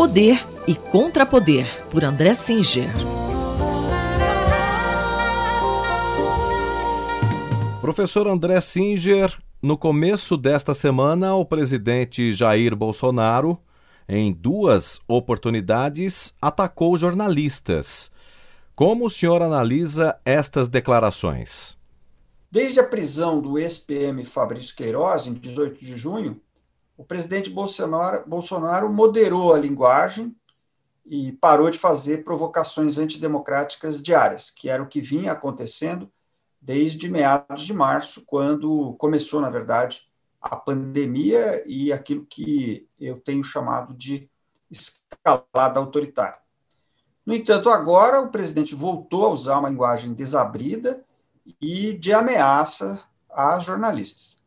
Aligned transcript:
Poder 0.00 0.42
e 0.66 0.74
Contrapoder, 0.74 1.66
por 1.90 2.02
André 2.02 2.32
Singer. 2.32 2.88
Professor 7.82 8.26
André 8.26 8.58
Singer, 8.62 9.38
no 9.62 9.76
começo 9.76 10.38
desta 10.38 10.72
semana, 10.72 11.34
o 11.34 11.44
presidente 11.44 12.32
Jair 12.32 12.74
Bolsonaro, 12.74 13.58
em 14.08 14.32
duas 14.32 15.02
oportunidades, 15.06 16.32
atacou 16.40 16.96
jornalistas. 16.96 18.10
Como 18.74 19.04
o 19.04 19.10
senhor 19.10 19.42
analisa 19.42 20.18
estas 20.24 20.66
declarações? 20.66 21.76
Desde 22.50 22.80
a 22.80 22.84
prisão 22.84 23.38
do 23.38 23.58
ex-PM 23.58 24.24
Fabrício 24.24 24.74
Queiroz, 24.74 25.26
em 25.26 25.34
18 25.34 25.78
de 25.78 25.94
junho, 25.94 26.40
o 27.00 27.04
presidente 27.04 27.48
Bolsonaro, 27.48 28.28
Bolsonaro 28.28 28.92
moderou 28.92 29.54
a 29.54 29.58
linguagem 29.58 30.36
e 31.06 31.32
parou 31.32 31.70
de 31.70 31.78
fazer 31.78 32.22
provocações 32.22 32.98
antidemocráticas 32.98 34.02
diárias, 34.02 34.50
que 34.50 34.68
era 34.68 34.82
o 34.82 34.86
que 34.86 35.00
vinha 35.00 35.32
acontecendo 35.32 36.12
desde 36.60 37.08
meados 37.08 37.62
de 37.62 37.72
março, 37.72 38.22
quando 38.26 38.94
começou, 38.98 39.40
na 39.40 39.48
verdade, 39.48 40.06
a 40.42 40.54
pandemia 40.54 41.64
e 41.66 41.90
aquilo 41.90 42.26
que 42.26 42.86
eu 43.00 43.18
tenho 43.18 43.42
chamado 43.42 43.94
de 43.94 44.28
escalada 44.70 45.80
autoritária. 45.80 46.38
No 47.24 47.32
entanto, 47.34 47.70
agora 47.70 48.20
o 48.20 48.28
presidente 48.28 48.74
voltou 48.74 49.24
a 49.24 49.30
usar 49.30 49.58
uma 49.58 49.70
linguagem 49.70 50.12
desabrida 50.12 51.02
e 51.62 51.94
de 51.94 52.12
ameaça 52.12 53.08
a 53.30 53.58
jornalistas. 53.58 54.39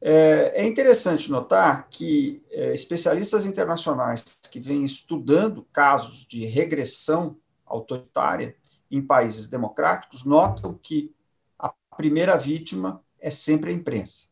É, 0.00 0.62
é 0.62 0.66
interessante 0.66 1.30
notar 1.30 1.88
que 1.88 2.42
é, 2.50 2.72
especialistas 2.72 3.46
internacionais 3.46 4.38
que 4.50 4.60
vêm 4.60 4.84
estudando 4.84 5.66
casos 5.72 6.24
de 6.24 6.44
regressão 6.44 7.36
autoritária 7.66 8.56
em 8.90 9.02
países 9.02 9.48
democráticos 9.48 10.24
notam 10.24 10.78
que 10.80 11.12
a 11.58 11.72
primeira 11.96 12.36
vítima 12.36 13.02
é 13.20 13.30
sempre 13.30 13.70
a 13.70 13.74
imprensa. 13.74 14.28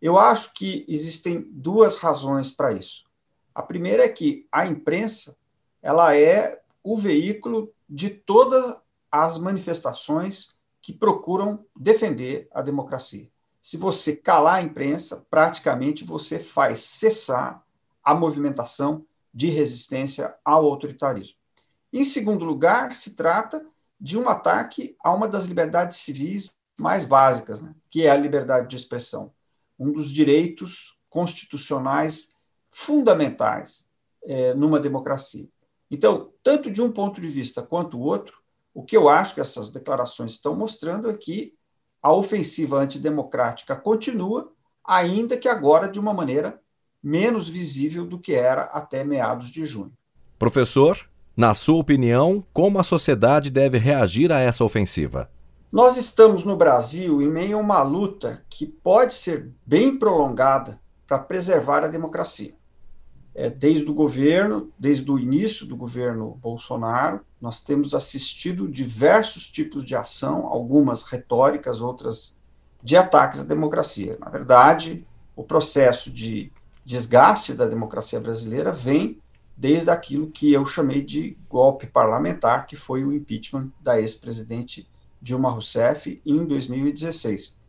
Eu 0.00 0.18
acho 0.18 0.52
que 0.54 0.84
existem 0.88 1.46
duas 1.50 1.96
razões 1.96 2.50
para 2.50 2.72
isso. 2.72 3.04
A 3.54 3.62
primeira 3.62 4.04
é 4.04 4.08
que 4.08 4.46
a 4.50 4.66
imprensa 4.66 5.36
ela 5.82 6.16
é 6.16 6.60
o 6.82 6.96
veículo 6.96 7.72
de 7.88 8.10
todas 8.10 8.80
as 9.10 9.38
manifestações 9.38 10.54
que 10.82 10.92
procuram 10.92 11.64
defender 11.74 12.48
a 12.52 12.62
democracia. 12.62 13.28
Se 13.66 13.76
você 13.76 14.14
calar 14.14 14.58
a 14.58 14.62
imprensa, 14.62 15.26
praticamente 15.28 16.04
você 16.04 16.38
faz 16.38 16.78
cessar 16.78 17.66
a 18.00 18.14
movimentação 18.14 19.04
de 19.34 19.48
resistência 19.48 20.36
ao 20.44 20.66
autoritarismo. 20.66 21.36
Em 21.92 22.04
segundo 22.04 22.44
lugar, 22.44 22.94
se 22.94 23.16
trata 23.16 23.66
de 24.00 24.16
um 24.16 24.28
ataque 24.28 24.96
a 25.02 25.12
uma 25.12 25.26
das 25.26 25.46
liberdades 25.46 25.96
civis 25.96 26.54
mais 26.78 27.06
básicas, 27.06 27.60
né, 27.60 27.74
que 27.90 28.04
é 28.04 28.10
a 28.10 28.16
liberdade 28.16 28.68
de 28.68 28.76
expressão, 28.76 29.32
um 29.76 29.90
dos 29.90 30.12
direitos 30.12 30.96
constitucionais 31.10 32.36
fundamentais 32.70 33.90
é, 34.22 34.54
numa 34.54 34.78
democracia. 34.78 35.48
Então, 35.90 36.32
tanto 36.40 36.70
de 36.70 36.80
um 36.80 36.92
ponto 36.92 37.20
de 37.20 37.26
vista 37.26 37.62
quanto 37.62 37.98
o 37.98 38.02
outro, 38.02 38.40
o 38.72 38.84
que 38.84 38.96
eu 38.96 39.08
acho 39.08 39.34
que 39.34 39.40
essas 39.40 39.70
declarações 39.70 40.34
estão 40.34 40.54
mostrando 40.54 41.10
é 41.10 41.16
que 41.16 41.56
a 42.06 42.12
ofensiva 42.12 42.78
antidemocrática 42.78 43.74
continua, 43.74 44.52
ainda 44.84 45.36
que 45.36 45.48
agora 45.48 45.88
de 45.88 45.98
uma 45.98 46.14
maneira 46.14 46.60
menos 47.02 47.48
visível 47.48 48.06
do 48.06 48.16
que 48.16 48.32
era 48.32 48.62
até 48.62 49.02
meados 49.02 49.50
de 49.50 49.66
junho. 49.66 49.92
Professor, 50.38 50.96
na 51.36 51.52
sua 51.52 51.78
opinião, 51.78 52.46
como 52.52 52.78
a 52.78 52.84
sociedade 52.84 53.50
deve 53.50 53.78
reagir 53.78 54.30
a 54.30 54.38
essa 54.38 54.62
ofensiva? 54.62 55.28
Nós 55.72 55.96
estamos 55.96 56.44
no 56.44 56.56
Brasil 56.56 57.20
em 57.20 57.28
meio 57.28 57.58
a 57.58 57.60
uma 57.60 57.82
luta 57.82 58.40
que 58.48 58.66
pode 58.66 59.12
ser 59.12 59.50
bem 59.66 59.98
prolongada 59.98 60.80
para 61.08 61.18
preservar 61.18 61.82
a 61.82 61.88
democracia 61.88 62.54
é, 63.38 63.50
desde 63.50 63.84
o 63.84 63.92
governo, 63.92 64.72
desde 64.78 65.10
o 65.10 65.18
início 65.18 65.66
do 65.66 65.76
governo 65.76 66.38
Bolsonaro, 66.42 67.20
nós 67.38 67.60
temos 67.60 67.94
assistido 67.94 68.66
diversos 68.66 69.46
tipos 69.46 69.84
de 69.84 69.94
ação, 69.94 70.46
algumas 70.46 71.02
retóricas, 71.02 71.82
outras 71.82 72.38
de 72.82 72.96
ataques 72.96 73.42
à 73.42 73.44
democracia. 73.44 74.16
Na 74.18 74.30
verdade, 74.30 75.06
o 75.36 75.44
processo 75.44 76.10
de 76.10 76.50
desgaste 76.82 77.52
da 77.52 77.66
democracia 77.66 78.18
brasileira 78.18 78.72
vem 78.72 79.20
desde 79.54 79.90
aquilo 79.90 80.30
que 80.30 80.50
eu 80.50 80.64
chamei 80.64 81.02
de 81.02 81.36
golpe 81.46 81.86
parlamentar, 81.86 82.66
que 82.66 82.74
foi 82.74 83.04
o 83.04 83.12
impeachment 83.12 83.70
da 83.82 84.00
ex-presidente 84.00 84.88
Dilma 85.20 85.50
Rousseff 85.50 86.22
em 86.24 86.42
2016. 86.46 87.60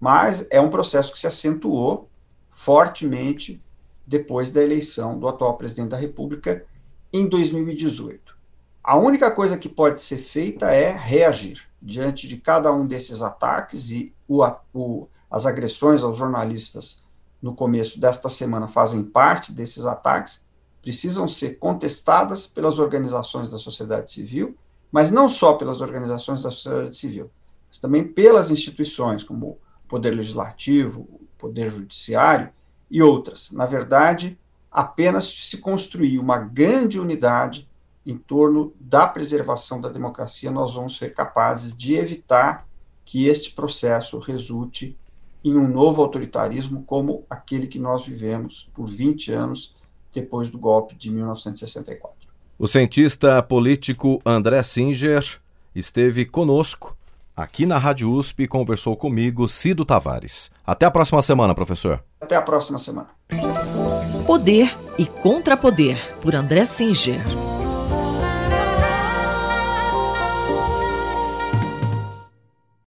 Mas 0.00 0.48
é 0.50 0.60
um 0.60 0.70
processo 0.70 1.12
que 1.12 1.18
se 1.18 1.28
acentuou 1.28 2.08
fortemente 2.50 3.62
depois 4.06 4.50
da 4.50 4.62
eleição 4.62 5.18
do 5.18 5.28
atual 5.28 5.56
presidente 5.56 5.90
da 5.90 5.96
República 5.96 6.64
em 7.12 7.28
2018. 7.28 8.36
A 8.82 8.98
única 8.98 9.30
coisa 9.30 9.56
que 9.56 9.68
pode 9.68 10.02
ser 10.02 10.16
feita 10.16 10.72
é 10.72 10.90
reagir 10.90 11.68
diante 11.80 12.26
de 12.26 12.36
cada 12.36 12.72
um 12.72 12.86
desses 12.86 13.22
ataques 13.22 13.90
e 13.90 14.12
o, 14.26 14.44
o, 14.72 15.08
as 15.30 15.46
agressões 15.46 16.02
aos 16.02 16.16
jornalistas 16.16 17.02
no 17.40 17.54
começo 17.54 18.00
desta 18.00 18.28
semana 18.28 18.68
fazem 18.68 19.02
parte 19.02 19.52
desses 19.52 19.84
ataques, 19.84 20.44
precisam 20.80 21.26
ser 21.26 21.58
contestadas 21.58 22.46
pelas 22.46 22.78
organizações 22.78 23.50
da 23.50 23.58
sociedade 23.58 24.12
civil, 24.12 24.56
mas 24.90 25.10
não 25.10 25.28
só 25.28 25.54
pelas 25.54 25.80
organizações 25.80 26.42
da 26.42 26.50
sociedade 26.50 26.96
civil, 26.96 27.30
mas 27.68 27.78
também 27.78 28.06
pelas 28.06 28.50
instituições 28.50 29.24
como 29.24 29.46
o 29.46 29.88
Poder 29.88 30.10
Legislativo, 30.10 31.00
o 31.00 31.26
Poder 31.38 31.68
Judiciário, 31.68 32.50
e 32.92 33.02
outras. 33.02 33.50
Na 33.52 33.64
verdade, 33.64 34.38
apenas 34.70 35.24
se 35.24 35.58
construir 35.58 36.18
uma 36.18 36.38
grande 36.38 37.00
unidade 37.00 37.66
em 38.04 38.18
torno 38.18 38.74
da 38.78 39.06
preservação 39.06 39.80
da 39.80 39.88
democracia, 39.88 40.50
nós 40.50 40.74
vamos 40.74 40.98
ser 40.98 41.14
capazes 41.14 41.74
de 41.74 41.94
evitar 41.94 42.68
que 43.04 43.26
este 43.26 43.52
processo 43.52 44.18
resulte 44.18 44.96
em 45.42 45.56
um 45.56 45.66
novo 45.66 46.02
autoritarismo 46.02 46.84
como 46.84 47.24
aquele 47.30 47.66
que 47.66 47.78
nós 47.78 48.06
vivemos 48.06 48.70
por 48.74 48.86
20 48.86 49.32
anos 49.32 49.74
depois 50.12 50.50
do 50.50 50.58
golpe 50.58 50.94
de 50.94 51.10
1964. 51.10 52.28
O 52.58 52.68
cientista 52.68 53.42
político 53.42 54.20
André 54.24 54.62
Singer 54.62 55.40
esteve 55.74 56.26
conosco 56.26 56.96
aqui 57.36 57.66
na 57.66 57.78
Rádio 57.78 58.10
USP 58.10 58.46
conversou 58.46 58.96
comigo, 58.96 59.48
Cido 59.48 59.84
Tavares. 59.84 60.50
Até 60.66 60.86
a 60.86 60.90
próxima 60.90 61.22
semana, 61.22 61.54
professor. 61.54 62.02
Até 62.20 62.36
a 62.36 62.42
próxima 62.42 62.78
semana. 62.78 63.08
Poder 64.26 64.74
e 64.98 65.06
Contrapoder, 65.06 65.98
por 66.20 66.34
André 66.34 66.64
Singer. 66.64 67.20